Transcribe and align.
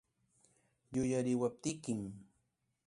Yuyariwaptikim. 0.93 2.01